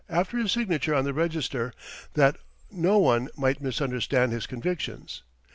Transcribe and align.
after 0.09 0.35
his 0.39 0.51
signature 0.51 0.95
on 0.95 1.03
the 1.03 1.13
register, 1.13 1.71
that 2.15 2.35
no 2.71 2.97
one 2.97 3.29
might 3.37 3.61
misunderstand 3.61 4.31
his 4.31 4.47
convictions. 4.47 5.21